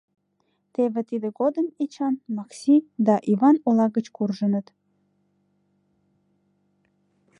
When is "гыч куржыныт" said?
3.95-4.67